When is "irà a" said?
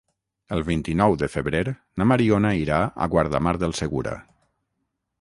2.63-3.11